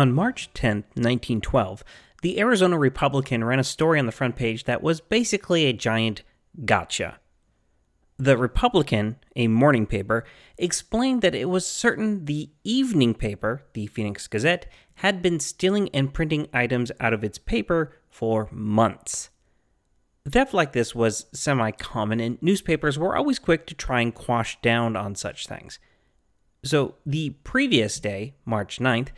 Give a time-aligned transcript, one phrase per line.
[0.00, 1.84] On March 10, 1912,
[2.22, 6.22] the Arizona Republican ran a story on the front page that was basically a giant
[6.64, 7.18] gotcha.
[8.16, 10.24] The Republican, a morning paper,
[10.56, 16.14] explained that it was certain the evening paper, the Phoenix Gazette, had been stealing and
[16.14, 19.28] printing items out of its paper for months.
[20.26, 24.58] Theft like this was semi common, and newspapers were always quick to try and quash
[24.62, 25.78] down on such things.
[26.64, 29.08] So, the previous day, March 9th,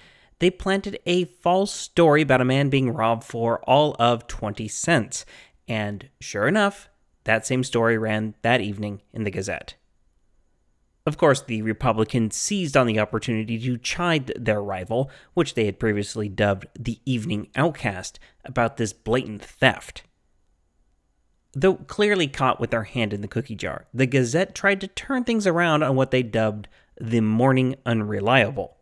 [0.42, 5.24] they planted a false story about a man being robbed for all of 20 cents.
[5.68, 6.88] And sure enough,
[7.22, 9.76] that same story ran that evening in the Gazette.
[11.06, 15.78] Of course, the Republicans seized on the opportunity to chide their rival, which they had
[15.78, 20.02] previously dubbed the Evening Outcast, about this blatant theft.
[21.52, 25.22] Though clearly caught with their hand in the cookie jar, the Gazette tried to turn
[25.22, 26.66] things around on what they dubbed
[27.00, 28.78] the Morning Unreliable.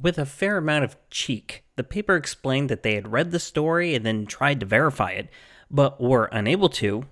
[0.00, 3.94] With a fair amount of cheek, the paper explained that they had read the story
[3.94, 5.28] and then tried to verify it,
[5.70, 7.04] but were unable to,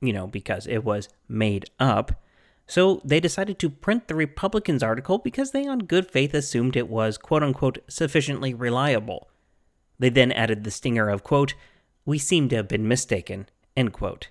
[0.00, 2.22] you know, because it was made up.
[2.66, 6.88] So they decided to print the Republicans' article because they, on good faith, assumed it
[6.88, 9.30] was quote unquote sufficiently reliable.
[9.98, 11.54] They then added the stinger of, quote,
[12.04, 14.28] we seem to have been mistaken, end quote.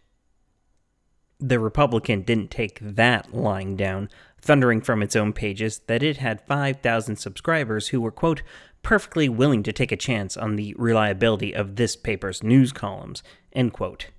[1.40, 4.10] The Republican didn't take that lying down,
[4.42, 8.42] thundering from its own pages that it had 5,000 subscribers who were, quote,
[8.84, 13.74] perfectly willing to take a chance on the reliability of this paper's news columns, end
[13.74, 14.12] quote.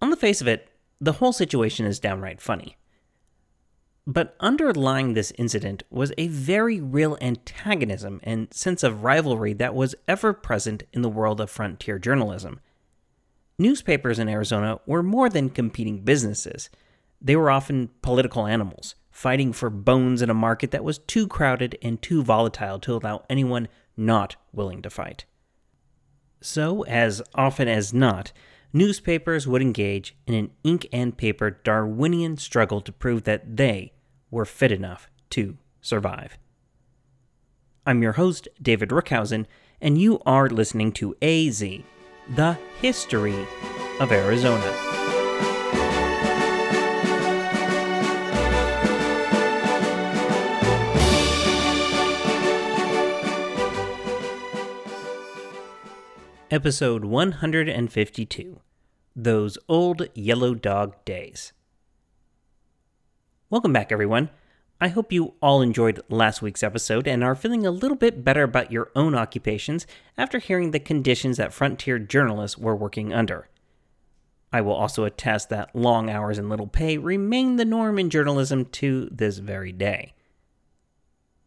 [0.00, 0.68] On the face of it,
[1.00, 2.76] the whole situation is downright funny.
[4.06, 9.94] But underlying this incident was a very real antagonism and sense of rivalry that was
[10.08, 12.58] ever present in the world of frontier journalism.
[13.62, 16.68] Newspapers in Arizona were more than competing businesses.
[17.20, 21.78] They were often political animals, fighting for bones in a market that was too crowded
[21.80, 25.26] and too volatile to allow anyone not willing to fight.
[26.40, 28.32] So, as often as not,
[28.72, 33.92] newspapers would engage in an ink and paper Darwinian struggle to prove that they
[34.28, 36.36] were fit enough to survive.
[37.86, 39.46] I'm your host, David Rookhuizen,
[39.80, 41.62] and you are listening to AZ,
[42.28, 43.46] the history
[44.00, 44.72] of Arizona.
[56.50, 58.60] Episode 152
[59.16, 61.52] Those Old Yellow Dog Days.
[63.50, 64.30] Welcome back, everyone.
[64.82, 68.42] I hope you all enjoyed last week's episode and are feeling a little bit better
[68.42, 69.86] about your own occupations
[70.18, 73.48] after hearing the conditions that frontier journalists were working under.
[74.52, 78.64] I will also attest that long hours and little pay remain the norm in journalism
[78.64, 80.14] to this very day.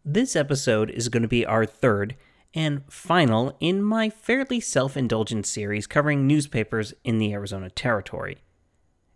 [0.05, 2.15] This episode is going to be our third
[2.53, 8.37] and final in my fairly self indulgent series covering newspapers in the Arizona Territory.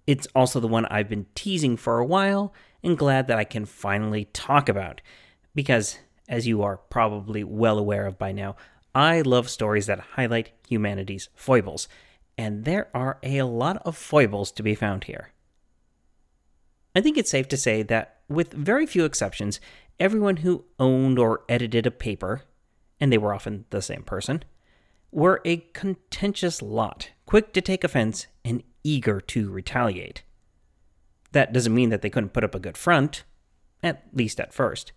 [0.06, 2.54] It's also the one I've been teasing for a while
[2.84, 5.02] and glad that I can finally talk about,
[5.54, 8.56] because, as you are probably well aware of by now,
[8.96, 11.88] I love stories that highlight humanity's foibles,
[12.38, 15.30] and there are a lot of foibles to be found here.
[16.96, 19.60] I think it's safe to say that, with very few exceptions,
[20.00, 22.44] everyone who owned or edited a paper,
[23.00, 24.44] and they were often the same person,
[25.12, 30.24] were a contentious lot, quick to take offense and eager to retaliate.
[31.32, 33.24] That doesn't mean that they couldn't put up a good front,
[33.84, 34.92] at least at first.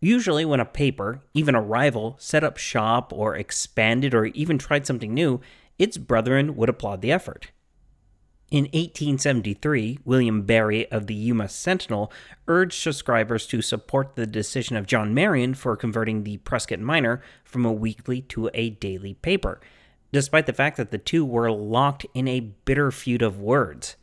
[0.00, 4.86] Usually, when a paper, even a rival, set up shop or expanded or even tried
[4.86, 5.40] something new,
[5.78, 7.50] its brethren would applaud the effort.
[8.50, 12.12] In 1873, William Barry of the Yuma Sentinel
[12.46, 17.64] urged subscribers to support the decision of John Marion for converting the Prescott Miner from
[17.64, 19.60] a weekly to a daily paper,
[20.12, 23.96] despite the fact that the two were locked in a bitter feud of words.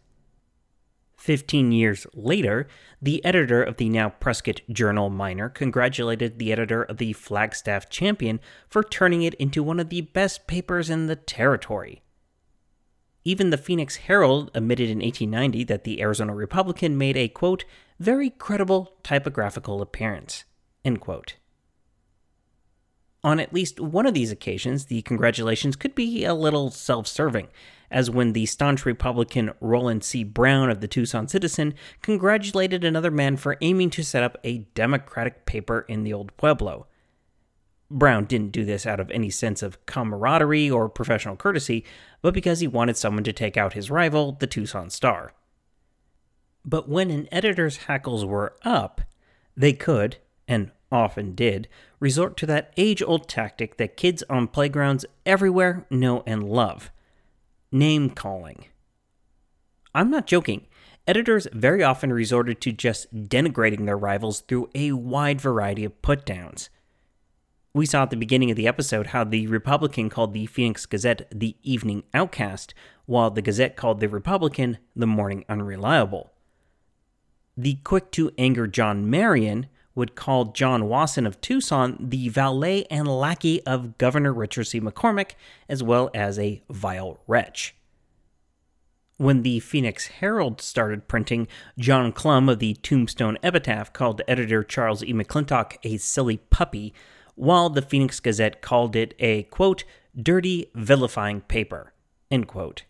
[1.22, 2.68] Fifteen years later,
[3.00, 8.40] the editor of the now Prescott Journal Miner congratulated the editor of the Flagstaff Champion
[8.68, 12.02] for turning it into one of the best papers in the territory.
[13.24, 17.66] Even the Phoenix Herald admitted in 1890 that the Arizona Republican made a, quote,
[18.00, 20.46] very credible typographical appearance,
[20.84, 21.36] end quote.
[23.24, 27.50] On at least one of these occasions, the congratulations could be a little self serving,
[27.92, 30.24] as when the staunch Republican Roland C.
[30.24, 35.46] Brown of the Tucson Citizen congratulated another man for aiming to set up a Democratic
[35.46, 36.88] paper in the Old Pueblo.
[37.92, 41.84] Brown didn't do this out of any sense of camaraderie or professional courtesy,
[42.22, 45.34] but because he wanted someone to take out his rival, the Tucson Star.
[46.64, 49.02] But when an editor's hackles were up,
[49.58, 50.18] they could,
[50.48, 51.68] and often did,
[52.00, 56.92] resort to that age old tactic that kids on playgrounds everywhere know and love
[57.72, 58.66] name calling.
[59.94, 60.68] I'm not joking.
[61.08, 66.26] Editors very often resorted to just denigrating their rivals through a wide variety of put
[66.26, 66.70] downs.
[67.74, 71.28] We saw at the beginning of the episode how the Republican called the Phoenix Gazette
[71.34, 72.74] the Evening Outcast,
[73.06, 76.32] while the Gazette called the Republican the Morning Unreliable.
[77.58, 79.68] The quick to anger John Marion
[80.02, 84.82] would call John Wasson of Tucson the valet and lackey of Governor Richard C.
[84.82, 85.34] McCormick,
[85.70, 87.76] as well as a vile wretch.
[89.18, 95.04] When the Phoenix Herald started printing, John Clum of the Tombstone Epitaph called editor Charles
[95.04, 95.14] E.
[95.14, 96.96] McClintock a silly puppy,
[97.36, 99.84] while the Phoenix Gazette called it a, quote,
[100.20, 101.94] dirty, vilifying paper,
[102.32, 102.86] end quote.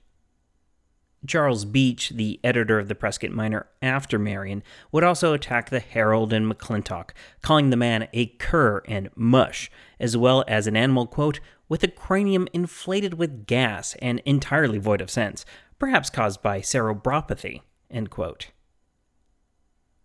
[1.28, 6.34] Charles Beach, the editor of the Prescott Miner after Marion, would also attack the Herald
[6.34, 9.70] and McClintock, calling the man a cur and mush,
[10.00, 11.40] as well as an animal, quote,
[11.70, 15.46] with a cranium inflated with gas and entirely void of sense,
[15.78, 18.48] perhaps caused by cerebropathy, end quote.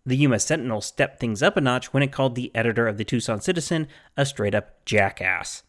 [0.05, 3.03] The Yuma Sentinel stepped things up a notch when it called the editor of the
[3.03, 5.63] Tucson Citizen a straight up jackass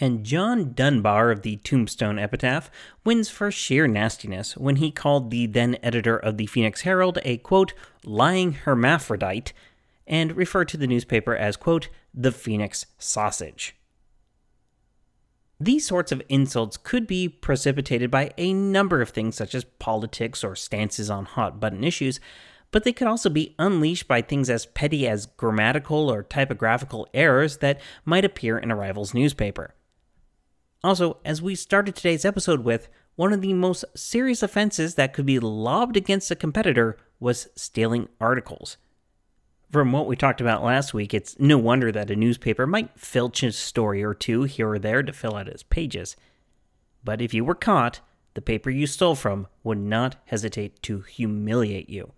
[0.00, 2.70] and John Dunbar of the Tombstone Epitaph
[3.04, 7.36] wins for sheer nastiness when he called the then editor of the Phoenix Herald a
[7.38, 7.72] quote,
[8.04, 9.52] lying hermaphrodite,
[10.06, 13.76] and referred to the newspaper as quote, the Phoenix sausage.
[15.60, 20.42] These sorts of insults could be precipitated by a number of things such as politics
[20.42, 22.18] or stances on hot button issues,
[22.72, 27.58] but they could also be unleashed by things as petty as grammatical or typographical errors
[27.58, 29.74] that might appear in a rival's newspaper.
[30.84, 35.26] Also, as we started today's episode with, one of the most serious offenses that could
[35.26, 38.78] be lobbed against a competitor was stealing articles.
[39.70, 43.42] From what we talked about last week, it's no wonder that a newspaper might filch
[43.42, 46.16] a story or two here or there to fill out its pages.
[47.04, 48.00] But if you were caught,
[48.34, 52.12] the paper you stole from would not hesitate to humiliate you.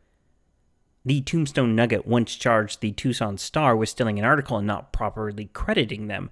[1.04, 5.50] The Tombstone Nugget once charged the Tucson Star with stealing an article and not properly
[5.52, 6.30] crediting them,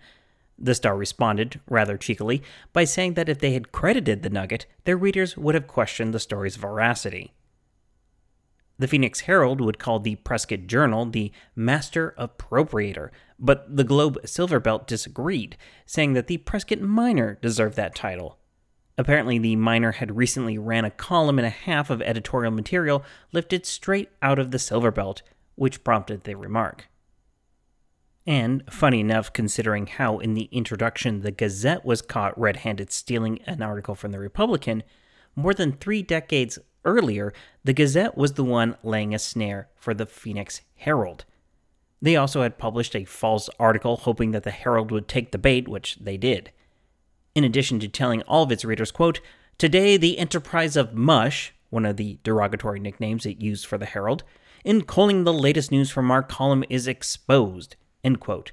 [0.62, 2.42] the Star responded, rather cheekily,
[2.72, 6.20] by saying that if they had credited the Nugget, their readers would have questioned the
[6.20, 7.32] story's veracity.
[8.78, 14.86] The Phoenix Herald would call the Prescott Journal the master appropriator, but the Globe Silverbelt
[14.86, 18.38] disagreed, saying that the Prescott Miner deserved that title.
[18.96, 23.66] Apparently, the Miner had recently ran a column and a half of editorial material lifted
[23.66, 25.22] straight out of the Silverbelt,
[25.54, 26.88] which prompted the remark.
[28.26, 33.40] And funny enough, considering how in the introduction the Gazette was caught red handed stealing
[33.46, 34.84] an article from the Republican,
[35.34, 37.32] more than three decades earlier,
[37.64, 41.24] the Gazette was the one laying a snare for the Phoenix Herald.
[42.00, 45.66] They also had published a false article hoping that the Herald would take the bait,
[45.68, 46.50] which they did.
[47.34, 49.20] In addition to telling all of its readers, quote,
[49.58, 54.22] Today the enterprise of Mush, one of the derogatory nicknames it used for the Herald,
[54.64, 58.52] in calling the latest news from our column is exposed End quote.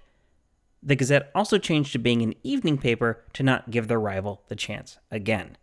[0.81, 4.55] The Gazette also changed to being an evening paper to not give their rival the
[4.55, 5.57] chance again.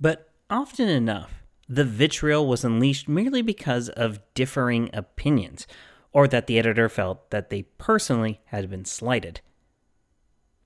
[0.00, 5.66] But often enough, the vitriol was unleashed merely because of differing opinions,
[6.12, 9.40] or that the editor felt that they personally had been slighted.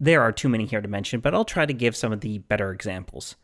[0.01, 2.39] There are too many here to mention, but I'll try to give some of the
[2.39, 3.37] better examples.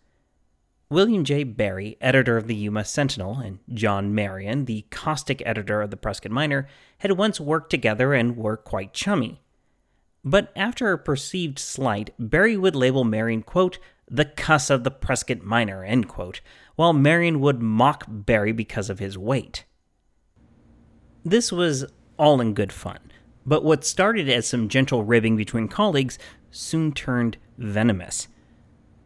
[0.94, 1.42] William J.
[1.42, 6.30] Barry, editor of the Yuma Sentinel, and John Marion, the caustic editor of the Prescott
[6.30, 9.42] Miner, had once worked together and were quite chummy.
[10.24, 15.42] But after a perceived slight, Barry would label Marion, quote, the cuss of the Prescott
[15.42, 16.40] Miner, end quote,
[16.76, 19.64] while Marion would mock Barry because of his weight.
[21.24, 21.86] This was
[22.20, 23.00] all in good fun,
[23.44, 26.20] but what started as some gentle ribbing between colleagues
[26.52, 28.28] soon turned venomous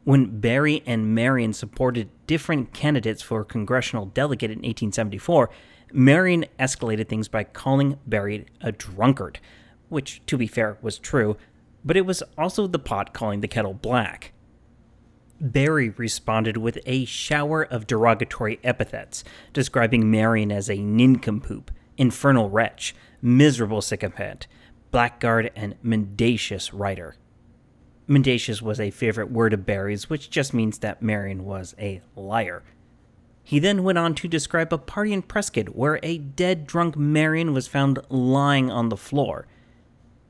[0.09, 5.51] when Barry and Marion supported different candidates for congressional delegate in 1874,
[5.93, 9.39] Marion escalated things by calling Barry a drunkard,
[9.91, 11.37] which, to be fair, was true,
[11.85, 14.33] but it was also the pot calling the kettle black.
[15.43, 22.95] Barry responded with a shower of derogatory epithets, describing Marion as a nincompoop, infernal wretch,
[23.21, 24.47] miserable sycophant,
[24.91, 27.17] blackguard, and mendacious writer.
[28.09, 32.63] Mendacious was a favorite word of Barry's, which just means that Marion was a liar.
[33.45, 37.53] He then went on to describe a party in Prescott where a dead drunk Marion
[37.53, 39.47] was found lying on the floor.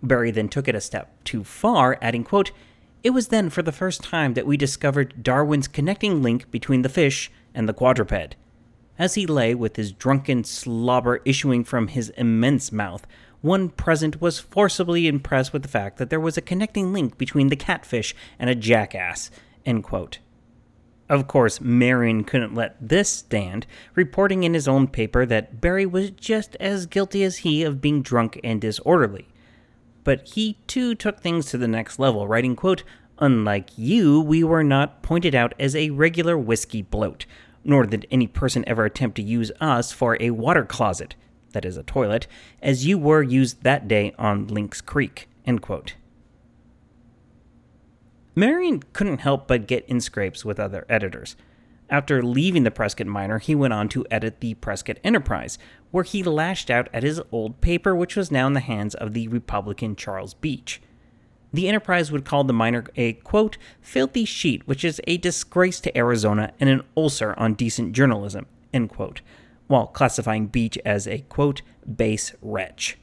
[0.02, 2.50] Barry then took it a step too far, adding, quote,
[3.04, 6.88] It was then for the first time that we discovered Darwin's connecting link between the
[6.88, 8.34] fish and the quadruped.
[8.98, 13.06] As he lay with his drunken slobber issuing from his immense mouth,
[13.40, 17.48] one present was forcibly impressed with the fact that there was a connecting link between
[17.48, 19.30] the catfish and a jackass.
[21.08, 26.10] Of course, Marion couldn't let this stand, reporting in his own paper that Barry was
[26.10, 29.28] just as guilty as he of being drunk and disorderly.
[30.04, 32.82] But he too took things to the next level, writing, quote,
[33.20, 37.24] Unlike you, we were not pointed out as a regular whiskey bloat,
[37.64, 41.14] nor did any person ever attempt to use us for a water closet
[41.52, 42.26] that is a toilet,
[42.62, 45.28] as you were used that day on Lynx Creek.
[48.34, 51.34] Marion couldn't help but get in scrapes with other editors.
[51.90, 55.58] After leaving the Prescott Miner, he went on to edit the Prescott Enterprise,
[55.90, 59.14] where he lashed out at his old paper, which was now in the hands of
[59.14, 60.82] the Republican Charles Beach.
[61.52, 65.96] The Enterprise would call the miner a, quote, filthy sheet, which is a disgrace to
[65.96, 69.22] Arizona and an ulcer on decent journalism, end quote,
[69.68, 71.62] while classifying Beach as a, quote,
[71.96, 72.98] base wretch.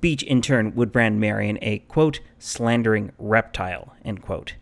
[0.00, 4.54] Beach, in turn, would brand Marion a, quote, slandering reptile, end quote.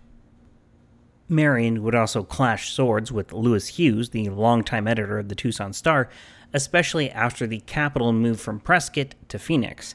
[1.28, 6.08] Marion would also clash swords with Louis Hughes, the longtime editor of the Tucson Star,
[6.52, 9.94] especially after the capital moved from Prescott to Phoenix.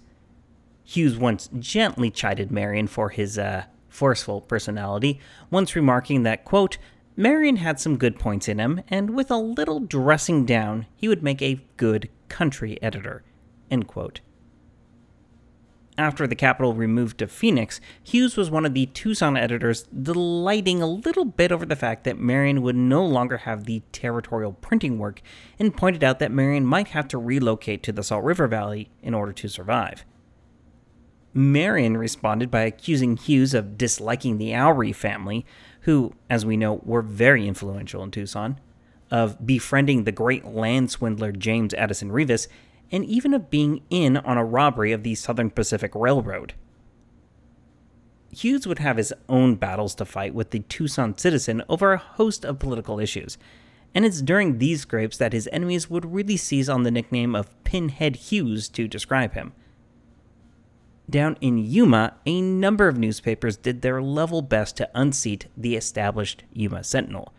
[0.84, 5.20] Hughes once gently chided Marion for his uh, forceful personality,
[5.51, 6.77] once remarking that, quote,
[7.20, 11.24] Marion had some good points in him, and with a little dressing down, he would
[11.24, 13.24] make a good country editor.
[15.98, 20.88] After the capital removed to Phoenix, Hughes was one of the Tucson editors, delighting a
[20.88, 25.24] little bit over the fact that Marion would no longer have the territorial printing work,
[25.58, 29.16] and pointed out that Marion might have to relocate to the Salt River Valley in
[29.16, 30.06] order to survive.
[31.34, 35.48] Marion responded by accusing Hughes of disliking the Oury family,
[35.88, 38.60] who, as we know, were very influential in Tucson,
[39.10, 42.50] of befriending the great land swindler James Addison Reavis,
[42.91, 46.56] and even of being in on a robbery of the Southern Pacific Railroad.
[48.29, 52.44] Hughes would have his own battles to fight with the Tucson citizen over a host
[52.44, 53.38] of political issues,
[53.96, 57.63] and it's during these scrapes that his enemies would really seize on the nickname of
[57.63, 59.53] Pinhead Hughes to describe him.
[61.10, 66.44] Down in Yuma, a number of newspapers did their level best to unseat the established
[66.52, 67.34] Yuma Sentinel.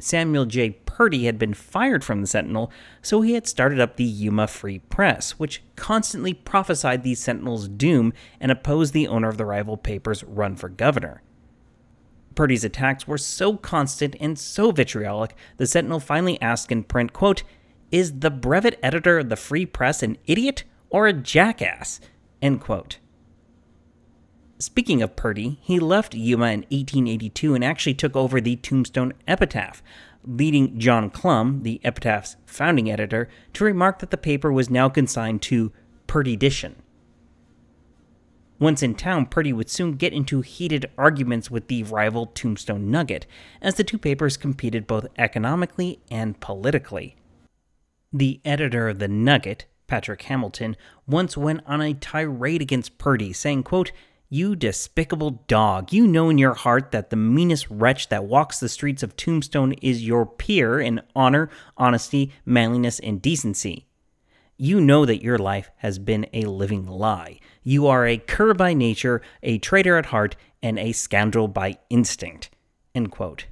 [0.00, 0.70] Samuel J.
[0.70, 4.80] Purdy had been fired from the Sentinel, so he had started up the Yuma Free
[4.80, 10.24] Press, which constantly prophesied the Sentinel's doom and opposed the owner of the rival paper's
[10.24, 11.22] run for governor.
[12.34, 17.44] Purdy's attacks were so constant and so vitriolic, the Sentinel finally asked in print, quote,
[17.92, 22.00] Is the brevet editor of the Free Press an idiot or a jackass?
[22.42, 22.98] End quote.
[24.58, 29.82] Speaking of Purdy, he left Yuma in 1882 and actually took over the Tombstone Epitaph,
[30.24, 35.42] leading John Clum, the Epitaph's founding editor, to remark that the paper was now consigned
[35.42, 35.72] to
[36.06, 36.74] Purdydition.
[38.60, 43.26] Once in town, Purdy would soon get into heated arguments with the rival Tombstone Nugget,
[43.60, 47.16] as the two papers competed both economically and politically.
[48.12, 50.74] The editor of the Nugget, Patrick Hamilton,
[51.06, 53.92] once went on a tirade against Purdy, saying, quote,
[54.30, 58.70] You despicable dog, you know in your heart that the meanest wretch that walks the
[58.70, 63.86] streets of Tombstone is your peer in honor, honesty, manliness, and decency.
[64.56, 67.38] You know that your life has been a living lie.
[67.62, 72.48] You are a cur by nature, a traitor at heart, and a scoundrel by instinct.
[72.94, 73.44] End quote.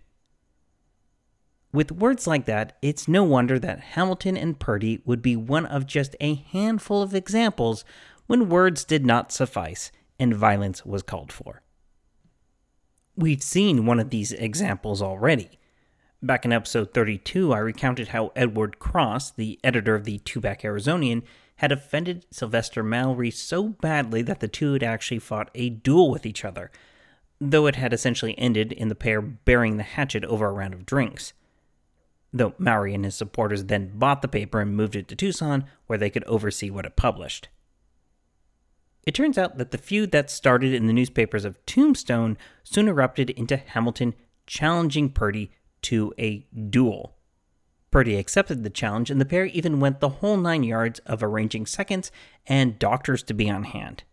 [1.72, 5.86] With words like that, it's no wonder that Hamilton and Purdy would be one of
[5.86, 7.84] just a handful of examples
[8.26, 11.62] when words did not suffice and violence was called for.
[13.14, 15.60] We've seen one of these examples already.
[16.20, 21.22] Back in episode 32, I recounted how Edward Cross, the editor of the Tubac Arizonian,
[21.56, 26.26] had offended Sylvester Mallory so badly that the two had actually fought a duel with
[26.26, 26.70] each other,
[27.40, 30.84] though it had essentially ended in the pair burying the hatchet over a round of
[30.84, 31.32] drinks
[32.32, 35.99] though Mallory and his supporters then bought the paper and moved it to Tucson, where
[35.99, 37.49] they could oversee what it published.
[39.06, 43.30] It turns out that the feud that started in the newspapers of Tombstone soon erupted
[43.30, 44.14] into Hamilton
[44.46, 45.50] challenging Purdy
[45.82, 47.16] to a duel.
[47.90, 51.66] Purdy accepted the challenge, and the pair even went the whole nine yards of arranging
[51.66, 52.12] seconds
[52.46, 54.04] and doctors to be on hand.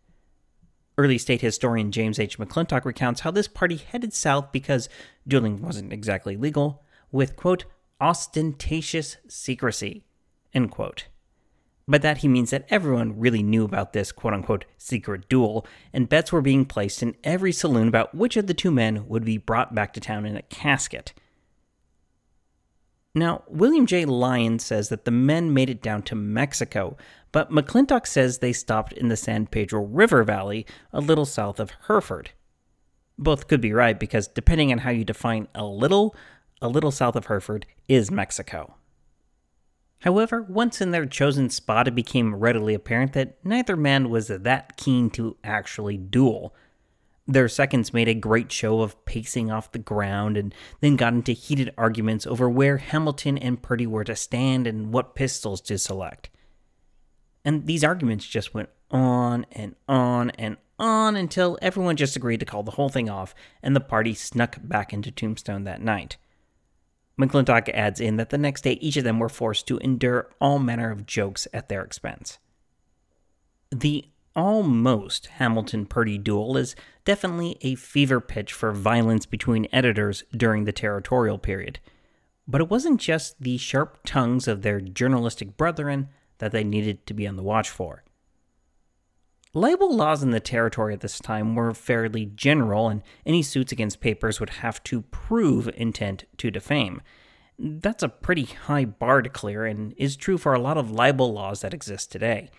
[0.97, 2.39] Early state historian James H.
[2.39, 4.89] McClintock recounts how this party headed south because
[5.27, 7.65] dueling wasn't exactly legal, with, quote,
[7.99, 10.03] ostentatious secrecy.
[10.53, 11.07] End quote.
[11.87, 16.09] By that he means that everyone really knew about this quote unquote secret duel, and
[16.09, 19.37] bets were being placed in every saloon about which of the two men would be
[19.37, 21.13] brought back to town in a casket.
[23.15, 24.05] Now, William J.
[24.05, 26.97] Lyon says that the men made it down to Mexico,
[27.31, 31.71] but McClintock says they stopped in the San Pedro River Valley, a little south of
[31.87, 32.31] Hereford.
[33.17, 36.15] Both could be right because, depending on how you define a little,
[36.61, 38.75] a little south of Hereford is Mexico.
[40.01, 44.77] However, once in their chosen spot, it became readily apparent that neither man was that
[44.77, 46.53] keen to actually duel.
[47.27, 51.33] Their seconds made a great show of pacing off the ground and then got into
[51.33, 56.29] heated arguments over where Hamilton and Purdy were to stand and what pistols to select.
[57.43, 62.45] And these arguments just went on and on and on until everyone just agreed to
[62.45, 63.33] call the whole thing off
[63.63, 66.17] and the party snuck back into Tombstone that night.
[67.19, 70.59] McClintock adds in that the next day each of them were forced to endure all
[70.59, 72.37] manner of jokes at their expense.
[73.71, 74.05] The
[74.35, 80.71] almost Hamilton Purdy duel is definitely a fever pitch for violence between editors during the
[80.71, 81.79] territorial period.
[82.47, 87.15] But it wasn't just the sharp tongues of their journalistic brethren that they needed to
[87.15, 88.03] be on the watch for.
[89.57, 93.99] Libel laws in the territory at this time were fairly general, and any suits against
[93.99, 97.01] papers would have to prove intent to defame.
[97.57, 101.33] That's a pretty high bar to clear and is true for a lot of libel
[101.33, 102.51] laws that exist today.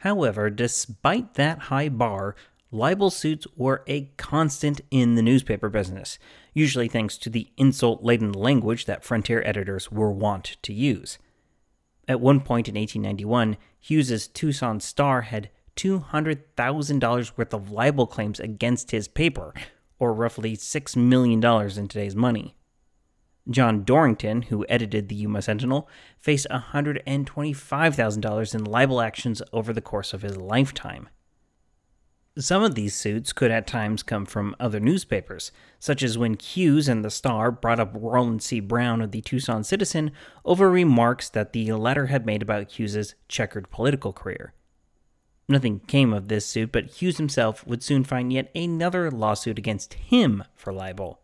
[0.00, 2.36] However, despite that high bar,
[2.70, 6.18] libel suits were a constant in the newspaper business,
[6.52, 11.16] usually thanks to the insult laden language that frontier editors were wont to use.
[12.06, 18.90] At one point in 1891, Hughes's Tucson Star had $200,000 worth of libel claims against
[18.90, 19.54] his paper,
[19.98, 22.56] or roughly $6 million in today's money.
[23.48, 30.12] John Dorrington, who edited the Yuma Sentinel, faced $125,000 in libel actions over the course
[30.12, 31.08] of his lifetime.
[32.36, 36.86] Some of these suits could at times come from other newspapers, such as when Hughes
[36.86, 38.60] and the Star brought up Roland C.
[38.60, 40.12] Brown of the Tucson Citizen
[40.44, 44.52] over remarks that the latter had made about Hughes's checkered political career.
[45.48, 49.94] Nothing came of this suit, but Hughes himself would soon find yet another lawsuit against
[49.94, 51.20] him for libel.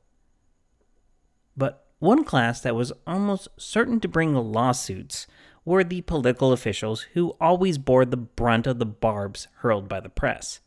[1.56, 5.26] But one class that was almost certain to bring lawsuits
[5.64, 10.08] were the political officials who always bore the brunt of the barbs hurled by the
[10.08, 10.60] press.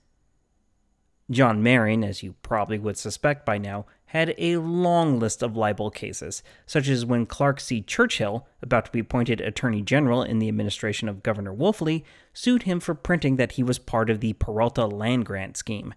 [1.29, 5.91] John Marion, as you probably would suspect by now, had a long list of libel
[5.91, 7.81] cases, such as when Clark C.
[7.81, 12.79] Churchill, about to be appointed Attorney General in the administration of Governor Wolfley, sued him
[12.79, 15.93] for printing that he was part of the Peralta land grant scheme.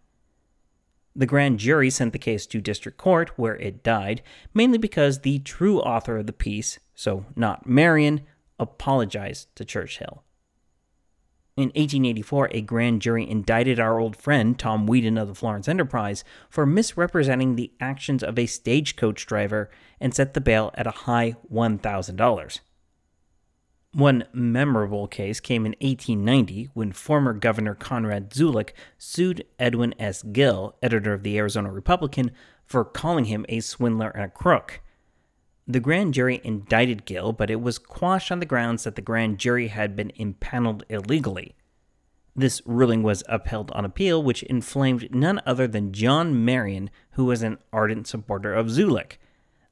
[1.15, 4.23] The grand jury sent the case to district court, where it died,
[4.55, 8.23] mainly because the true author of the piece, so not Marion,
[8.59, 10.25] apologized to Churchill.
[11.61, 16.25] In 1884, a grand jury indicted our old friend Tom Weedin of the Florence Enterprise
[16.49, 19.69] for misrepresenting the actions of a stagecoach driver
[20.01, 22.61] and set the bail at a high $1,000.
[23.93, 30.23] One memorable case came in 1890 when former Governor Conrad Zulick sued Edwin S.
[30.23, 32.31] Gill, editor of the Arizona Republican,
[32.65, 34.81] for calling him a swindler and a crook.
[35.71, 39.39] The grand jury indicted Gill, but it was quashed on the grounds that the grand
[39.39, 41.55] jury had been impaneled illegally.
[42.35, 47.43] This ruling was upheld on appeal, which inflamed none other than John Marion, who was
[47.43, 49.21] an ardent supporter of Zulick.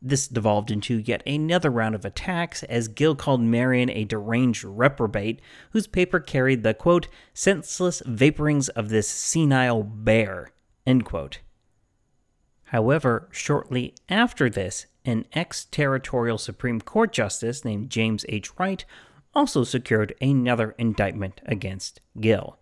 [0.00, 5.40] This devolved into yet another round of attacks as Gill called Marion a deranged reprobate
[5.72, 10.52] whose paper carried the quote, senseless vaporings of this senile bear.
[10.86, 11.40] End quote.
[12.66, 18.50] However, shortly after this, an ex territorial Supreme Court justice named James H.
[18.58, 18.84] Wright
[19.34, 22.58] also secured another indictment against Gill.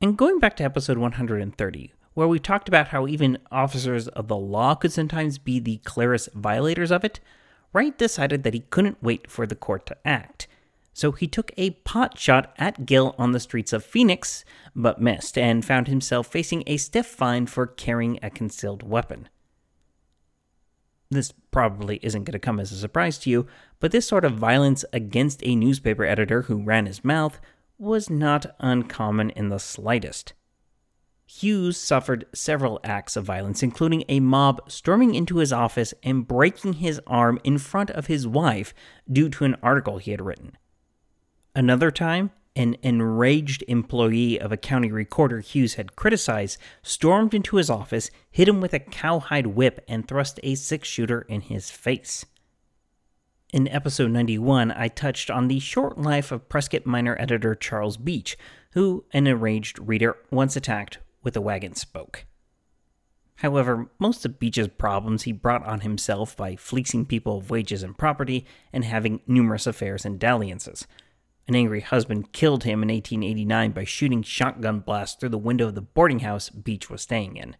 [0.00, 4.36] And going back to episode 130, where we talked about how even officers of the
[4.36, 7.20] law could sometimes be the clearest violators of it,
[7.72, 10.46] Wright decided that he couldn't wait for the court to act.
[10.92, 14.44] So he took a pot shot at Gill on the streets of Phoenix,
[14.76, 19.28] but missed, and found himself facing a stiff fine for carrying a concealed weapon.
[21.12, 23.46] This probably isn't going to come as a surprise to you,
[23.80, 27.38] but this sort of violence against a newspaper editor who ran his mouth
[27.76, 30.32] was not uncommon in the slightest.
[31.26, 36.74] Hughes suffered several acts of violence, including a mob storming into his office and breaking
[36.74, 38.72] his arm in front of his wife
[39.10, 40.56] due to an article he had written.
[41.54, 47.70] Another time, an enraged employee of a county recorder Hughes had criticized stormed into his
[47.70, 52.24] office, hit him with a cowhide whip, and thrust a six shooter in his face.
[53.52, 58.36] In episode 91, I touched on the short life of Prescott Miner editor Charles Beach,
[58.72, 62.24] who an enraged reader once attacked with a wagon spoke.
[63.36, 67.98] However, most of Beach's problems he brought on himself by fleecing people of wages and
[67.98, 70.86] property and having numerous affairs and dalliances.
[71.48, 75.74] An angry husband killed him in 1889 by shooting shotgun blasts through the window of
[75.74, 77.56] the boarding house Beach was staying in.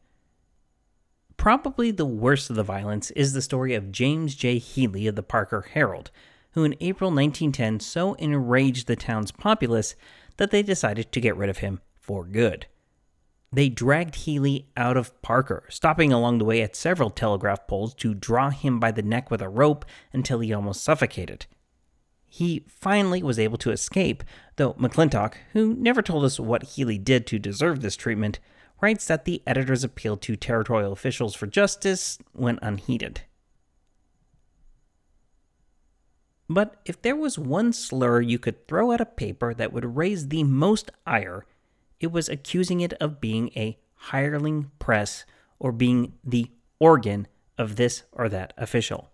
[1.37, 4.59] Probably the worst of the violence is the story of James J.
[4.59, 6.13] Healy of the Parker Herald,
[6.53, 9.97] who in April 1910 so enraged the town's populace
[10.37, 12.67] that they decided to get rid of him for good.
[13.53, 18.15] They dragged Healy out of Parker, stopping along the way at several telegraph poles to
[18.15, 21.47] draw him by the neck with a rope until he almost suffocated.
[22.35, 24.25] He finally was able to escape,
[24.57, 28.41] though McClintock, who never told us what Healy did to deserve this treatment,
[28.81, 33.21] writes that the editor's appeal to territorial officials for justice went unheeded.
[36.49, 40.29] But if there was one slur you could throw at a paper that would raise
[40.29, 41.45] the most ire,
[42.01, 45.27] it was accusing it of being a hireling press
[45.59, 49.11] or being the organ of this or that official.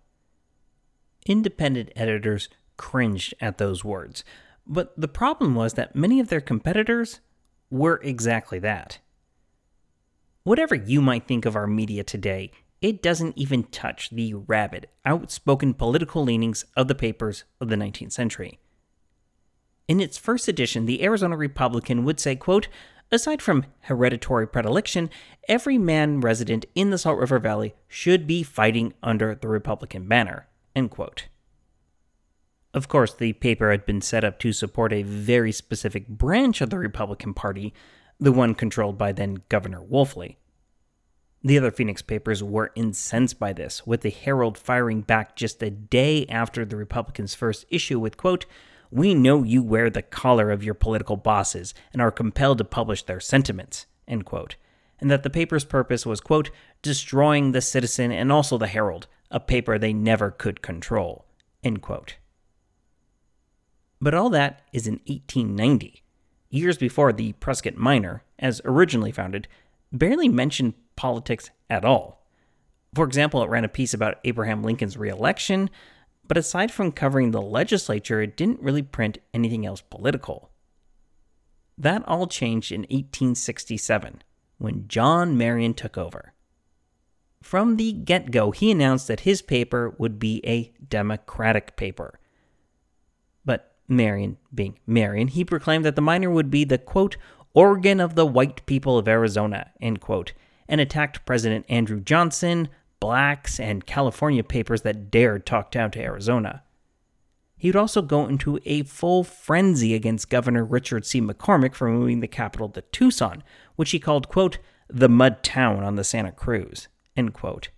[1.25, 2.47] Independent editors
[2.79, 4.23] cringed at those words,
[4.65, 7.19] but the problem was that many of their competitors
[7.69, 8.99] were exactly that.
[10.43, 15.73] Whatever you might think of our media today, it doesn't even touch the rabid, outspoken
[15.73, 18.59] political leanings of the papers of the 19th century.
[19.89, 22.69] In its first edition, the Arizona Republican would say, quote,
[23.11, 25.09] Aside from hereditary predilection,
[25.47, 30.47] every man resident in the Salt River Valley should be fighting under the Republican banner.
[30.75, 31.27] End quote.
[32.73, 36.69] Of course, the paper had been set up to support a very specific branch of
[36.69, 37.73] the Republican Party,
[38.19, 40.35] the one controlled by then Governor Wolfley.
[41.43, 45.71] The other Phoenix papers were incensed by this, with the Herald firing back just a
[45.71, 48.45] day after the Republicans' first issue with, quote,
[48.91, 53.03] we know you wear the collar of your political bosses and are compelled to publish
[53.03, 54.57] their sentiments, end quote.
[54.99, 56.51] And that the paper's purpose was, quote,
[56.81, 61.25] destroying the citizen and also the Herald, a paper they never could control,
[61.63, 62.15] end quote.
[64.01, 66.03] But all that is in 1890,
[66.49, 69.47] years before the Prescott Miner, as originally founded,
[69.91, 72.25] barely mentioned politics at all.
[72.93, 75.69] For example, it ran a piece about Abraham Lincoln's reelection,
[76.27, 80.49] but aside from covering the legislature, it didn't really print anything else political.
[81.77, 84.21] That all changed in 1867
[84.57, 86.33] when John Marion took over.
[87.41, 92.19] From the get go, he announced that his paper would be a Democratic paper.
[93.89, 97.17] Marion, being Marion, he proclaimed that the miner would be the quote,
[97.53, 100.33] organ of the white people of Arizona, end quote,
[100.67, 106.63] and attacked President Andrew Johnson, blacks, and California papers that dared talk down to Arizona.
[107.57, 111.19] He would also go into a full frenzy against Governor Richard C.
[111.19, 113.43] McCormick for moving the capital to Tucson,
[113.75, 117.69] which he called, quote, the mud town on the Santa Cruz, end quote.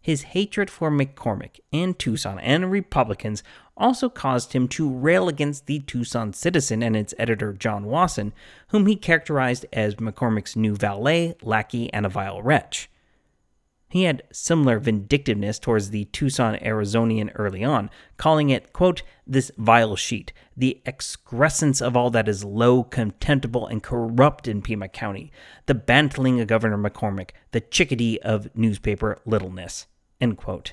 [0.00, 3.42] His hatred for McCormick and Tucson and Republicans
[3.76, 8.32] also caused him to rail against the Tucson Citizen and its editor John Wasson,
[8.68, 12.88] whom he characterized as McCormick's new valet, lackey, and a vile wretch.
[13.94, 19.94] He had similar vindictiveness towards the Tucson Arizonian early on, calling it, quote, this vile
[19.94, 25.30] sheet, the excrescence of all that is low, contemptible, and corrupt in Pima County,
[25.66, 29.86] the bantling of Governor McCormick, the chickadee of newspaper littleness,
[30.20, 30.72] end quote.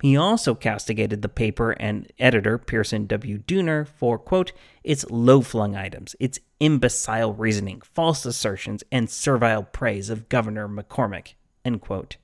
[0.00, 3.38] He also castigated the paper and editor, Pearson W.
[3.38, 4.52] Dooner, for, quote,
[4.84, 11.34] its low flung items, its imbecile reasoning, false assertions, and servile praise of Governor McCormick,
[11.64, 12.16] End quote.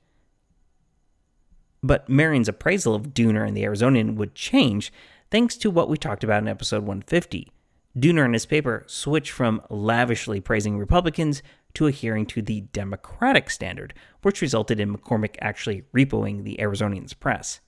[1.82, 4.92] But Marion's appraisal of Dooner and the Arizonian would change
[5.30, 7.50] thanks to what we talked about in episode 150.
[7.98, 11.42] Dooner and his paper switched from lavishly praising Republicans
[11.74, 17.60] to adhering to the Democratic standard, which resulted in McCormick actually repoing the Arizonian's press.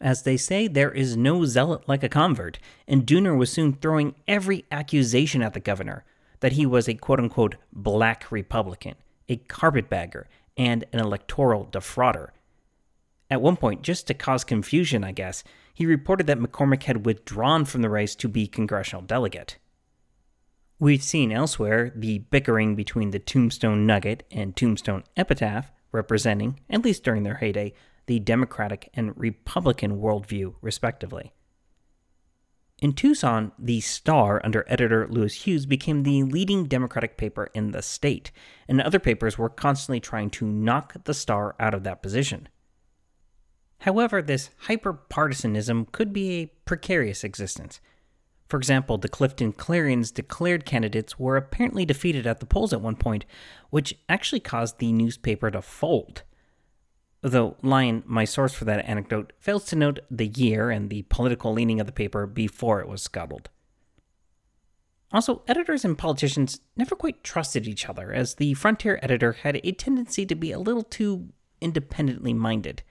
[0.00, 4.14] As they say, there is no zealot like a convert, and Dooner was soon throwing
[4.28, 6.04] every accusation at the governor
[6.40, 8.96] that he was a quote unquote black Republican,
[9.28, 10.26] a carpetbagger,
[10.56, 12.30] and an electoral defrauder.
[13.30, 17.64] At one point, just to cause confusion, I guess, he reported that McCormick had withdrawn
[17.64, 19.56] from the race to be congressional delegate.
[20.78, 27.04] We've seen elsewhere the bickering between the Tombstone Nugget and Tombstone Epitaph, representing, at least
[27.04, 27.74] during their heyday,
[28.06, 31.32] the Democratic and Republican worldview, respectively.
[32.82, 37.80] In Tucson, the Star, under editor Louis Hughes, became the leading Democratic paper in the
[37.80, 38.32] state,
[38.68, 42.48] and other papers were constantly trying to knock the Star out of that position.
[43.78, 47.80] However, this hyperpartisanism could be a precarious existence.
[48.46, 52.96] For example, the Clifton Clarion's declared candidates were apparently defeated at the polls at one
[52.96, 53.24] point,
[53.70, 56.22] which actually caused the newspaper to fold.
[57.22, 61.54] Though Lyon, my source for that anecdote, fails to note the year and the political
[61.54, 63.48] leaning of the paper before it was scuttled.
[65.10, 69.72] Also, editors and politicians never quite trusted each other, as the Frontier editor had a
[69.72, 71.28] tendency to be a little too
[71.60, 72.82] independently minded.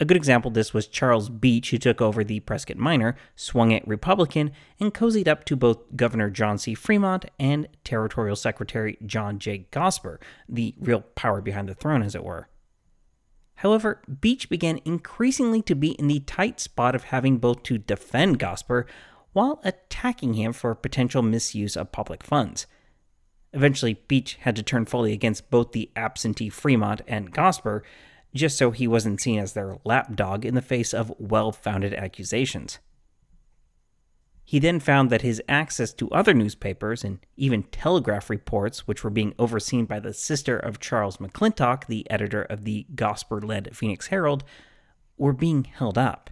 [0.00, 3.72] A good example of this was Charles Beach, who took over the Prescott Miner, swung
[3.72, 6.74] it Republican, and cozied up to both Governor John C.
[6.74, 9.66] Fremont and Territorial Secretary John J.
[9.72, 12.48] Gosper, the real power behind the throne, as it were.
[13.56, 18.38] However, Beach began increasingly to be in the tight spot of having both to defend
[18.38, 18.84] Gosper
[19.32, 22.68] while attacking him for potential misuse of public funds.
[23.52, 27.82] Eventually, Beach had to turn fully against both the absentee Fremont and Gosper,
[28.34, 32.78] just so he wasn't seen as their lapdog in the face of well founded accusations.
[34.48, 39.10] He then found that his access to other newspapers and even telegraph reports, which were
[39.10, 44.06] being overseen by the sister of Charles McClintock, the editor of the Gosper led Phoenix
[44.06, 44.44] Herald,
[45.18, 46.30] were being held up.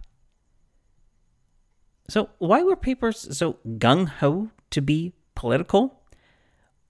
[2.09, 6.01] So, why were papers so gung ho to be political?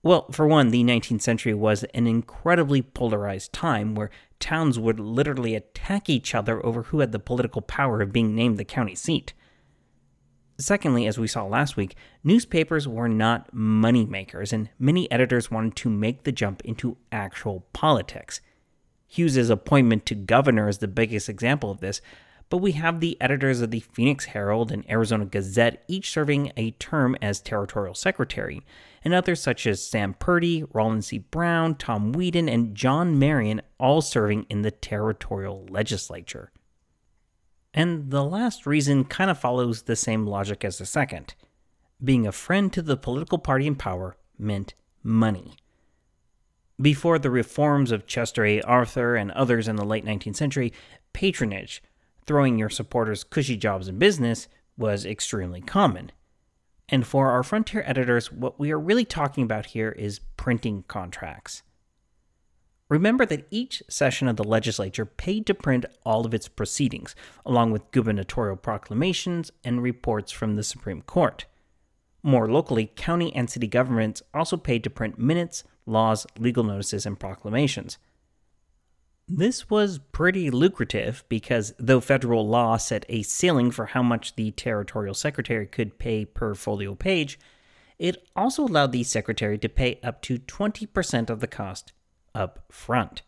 [0.08, 5.54] Well, for one, the 19th century was an incredibly polarized time where towns would literally
[5.54, 9.34] attack each other over who had the political power of being named the county seat.
[10.58, 15.76] Secondly, as we saw last week, newspapers were not money makers, and many editors wanted
[15.76, 18.40] to make the jump into actual politics.
[19.08, 22.00] Hughes's appointment to governor is the biggest example of this,
[22.50, 26.72] but we have the editors of the Phoenix Herald and Arizona Gazette each serving a
[26.72, 28.62] term as territorial secretary,
[29.04, 31.18] and others such as Sam Purdy, Rollin C.
[31.18, 36.52] Brown, Tom Weedin, and John Marion all serving in the territorial legislature.
[37.74, 41.36] And the last reason kind of follows the same logic as the second.
[42.04, 45.54] Being a friend to the political party in power meant money.
[46.80, 48.62] Before the reforms of Chester A.
[48.62, 50.72] Arthur and others in the late 19th century,
[51.12, 51.82] patronage,
[52.28, 56.12] throwing your supporters cushy jobs in business, was extremely common.
[56.90, 61.64] And for our frontier editors, what we are really talking about here is printing contracts.
[62.90, 67.72] Remember that each session of the legislature paid to print all of its proceedings, along
[67.72, 71.46] with gubernatorial proclamations and reports from the Supreme Court.
[72.24, 77.20] More locally, county and city governments also paid to print minutes, laws, legal notices, and
[77.20, 77.98] proclamations.
[79.30, 84.52] This was pretty lucrative because though federal law set a ceiling for how much the
[84.52, 87.38] territorial secretary could pay per folio page,
[88.00, 91.92] it also allowed the secretary to pay up to 20% of the cost
[92.34, 93.24] up front.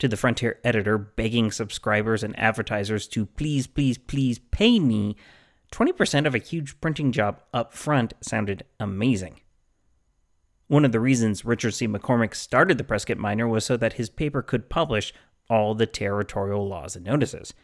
[0.00, 5.16] To the Frontier editor begging subscribers and advertisers to please, please, please pay me,
[5.72, 9.40] 20% of a huge printing job up front sounded amazing.
[10.68, 11.86] One of the reasons Richard C.
[11.86, 15.14] McCormick started the Prescott Miner was so that his paper could publish
[15.48, 17.54] all the territorial laws and notices.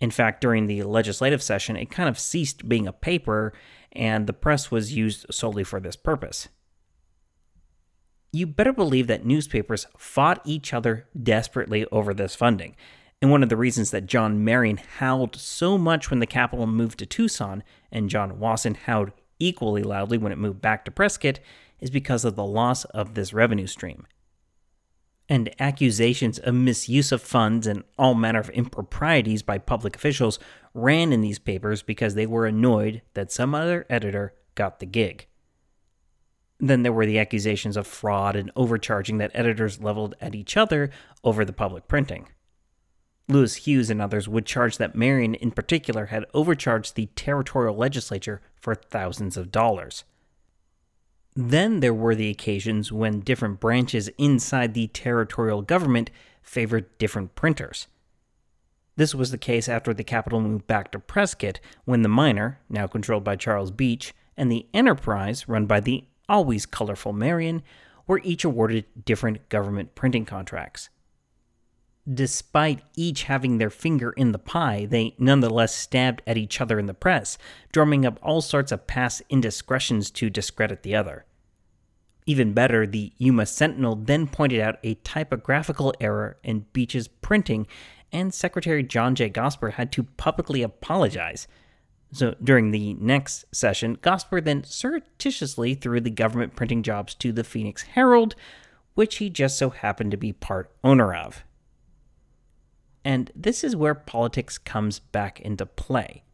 [0.00, 3.54] In fact, during the legislative session, it kind of ceased being a paper,
[3.92, 6.48] and the press was used solely for this purpose
[8.34, 12.74] you better believe that newspapers fought each other desperately over this funding.
[13.22, 16.98] And one of the reasons that John Marion howled so much when the capital moved
[16.98, 21.38] to Tucson and John Wasson howled equally loudly when it moved back to Prescott
[21.84, 24.06] is because of the loss of this revenue stream.
[25.28, 30.38] And accusations of misuse of funds and all manner of improprieties by public officials
[30.72, 35.26] ran in these papers because they were annoyed that some other editor got the gig.
[36.58, 40.88] Then there were the accusations of fraud and overcharging that editors leveled at each other
[41.22, 42.28] over the public printing.
[43.28, 48.40] Louis Hughes and others would charge that Marion, in particular, had overcharged the territorial legislature
[48.58, 50.04] for thousands of dollars.
[51.36, 56.10] Then there were the occasions when different branches inside the territorial government
[56.42, 57.88] favored different printers.
[58.96, 62.86] This was the case after the capital moved back to Prescott, when the Miner, now
[62.86, 67.62] controlled by Charles Beach, and the Enterprise, run by the always colorful Marion,
[68.06, 70.90] were each awarded different government printing contracts.
[72.12, 76.86] Despite each having their finger in the pie, they nonetheless stabbed at each other in
[76.86, 77.38] the press,
[77.72, 81.24] drumming up all sorts of past indiscretions to discredit the other.
[82.26, 87.66] Even better, the Yuma Sentinel then pointed out a typographical error in Beach's printing,
[88.12, 89.30] and Secretary John J.
[89.30, 91.48] Gosper had to publicly apologize,
[92.12, 97.44] so during the next session, Gosper then surreptitiously threw the government printing jobs to the
[97.44, 98.34] Phoenix Herald,
[98.94, 101.44] which he just so happened to be part owner of.
[103.04, 106.24] And this is where politics comes back into play.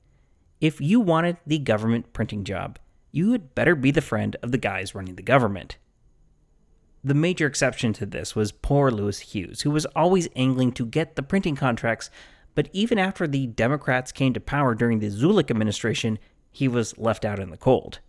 [0.61, 2.79] if you wanted the government printing job,
[3.13, 5.79] you had better be the friend of the guys running the government.
[7.03, 11.17] The major exception to this was poor Louis Hughes, who was always angling to get
[11.17, 12.11] the printing contracts,
[12.55, 16.19] but even after the Democrats came to power during the Zulick administration,
[16.51, 18.01] he was left out in the cold.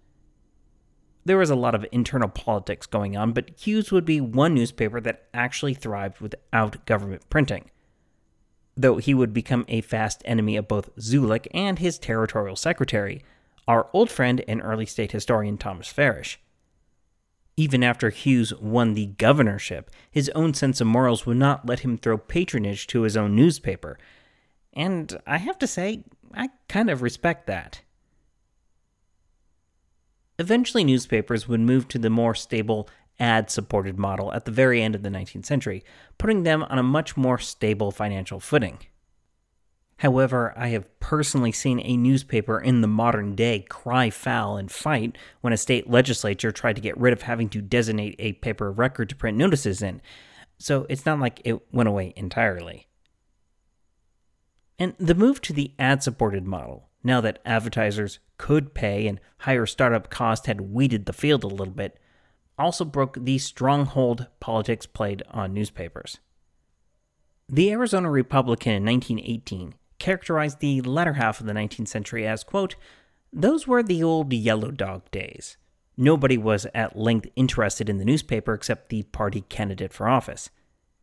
[1.24, 5.00] There was a lot of internal politics going on, but Hughes would be one newspaper
[5.02, 7.70] that actually thrived without government printing.
[8.76, 13.22] Though he would become a fast enemy of both Zulick and his territorial secretary,
[13.68, 16.40] our old friend and early state historian Thomas Farish.
[17.58, 21.98] Even after Hughes won the governorship, his own sense of morals would not let him
[21.98, 23.98] throw patronage to his own newspaper.
[24.74, 27.82] And I have to say, I kind of respect that.
[30.40, 32.90] Eventually, newspapers would move to the more stable
[33.22, 35.84] ad supported model at the very end of the 19th century,
[36.18, 38.80] putting them on a much more stable financial footing.
[39.98, 45.16] However, I have personally seen a newspaper in the modern day cry foul and fight
[45.42, 48.80] when a state legislature tried to get rid of having to designate a paper of
[48.80, 50.02] record to print notices in,
[50.58, 52.88] so it's not like it went away entirely.
[54.80, 59.68] And the move to the ad supported model, now that advertisers could pay and higher
[59.68, 62.00] startup cost had weeded the field a little bit,
[62.62, 66.20] also broke the stronghold politics played on newspapers.
[67.50, 72.76] The Arizona Republican in 1918 characterized the latter half of the 19th century as, quote,
[73.34, 75.58] those were the old yellow dog days.
[75.98, 80.50] Nobody was at length interested in the newspaper except the party candidate for office.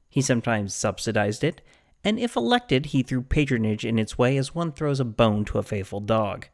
[0.08, 1.60] He sometimes subsidized it,
[2.02, 5.58] and if elected, he threw patronage in its way as one throws a bone to
[5.58, 6.46] a faithful dog.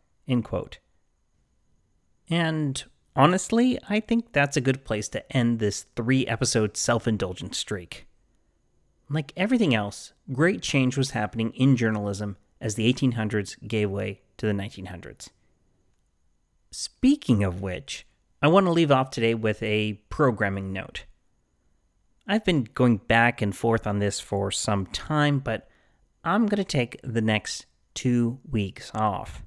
[2.28, 2.84] And
[3.16, 8.06] honestly, I think that's a good place to end this three episode self indulgent streak.
[9.08, 14.46] Like everything else, great change was happening in journalism as the 1800s gave way to
[14.46, 15.28] the 1900s.
[16.70, 18.06] Speaking of which,
[18.42, 21.04] I want to leave off today with a programming note.
[22.26, 25.68] I've been going back and forth on this for some time, but
[26.24, 29.42] I'm going to take the next two weeks off.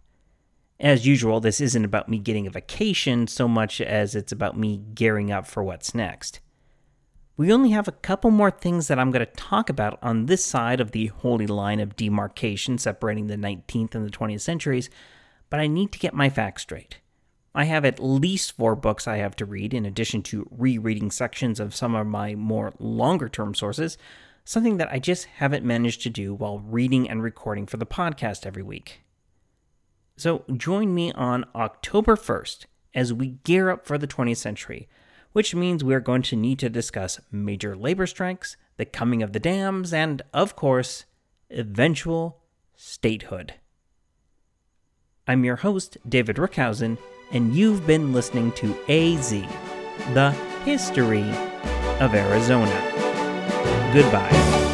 [0.79, 4.77] As usual, this isn't about me getting a vacation so much as it's about me
[4.93, 6.39] gearing up for what's next.
[7.35, 10.45] We only have a couple more things that I'm going to talk about on this
[10.45, 14.89] side of the holy line of demarcation separating the 19th and the 20th centuries,
[15.49, 16.99] but I need to get my facts straight.
[17.55, 21.59] I have at least four books I have to read, in addition to rereading sections
[21.59, 23.97] of some of my more longer term sources,
[24.45, 28.45] something that I just haven't managed to do while reading and recording for the podcast
[28.45, 29.01] every week.
[30.17, 34.89] So join me on October 1st as we gear up for the 20th century
[35.37, 39.39] which means we're going to need to discuss major labor strikes, the coming of the
[39.39, 41.05] dams, and, of course,
[41.51, 42.39] eventual
[42.75, 43.53] statehood.
[45.27, 46.97] I'm your host, David Rookhuizen,
[47.31, 49.29] and you've been listening to AZ,
[50.15, 50.31] the
[50.65, 51.29] history
[51.99, 53.91] of Arizona.
[53.93, 54.66] Goodbye.